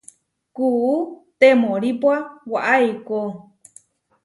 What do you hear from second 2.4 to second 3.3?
waʼá eikó.